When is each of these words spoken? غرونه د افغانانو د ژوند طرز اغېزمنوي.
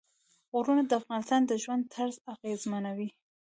غرونه 0.51 0.83
د 0.87 0.91
افغانانو 0.99 1.47
د 1.49 1.51
ژوند 1.63 1.83
طرز 1.93 2.15
اغېزمنوي. 2.33 3.09